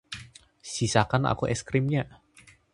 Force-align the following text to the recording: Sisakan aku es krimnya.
Sisakan 0.73 1.23
aku 1.31 1.43
es 1.53 1.61
krimnya. 1.69 2.03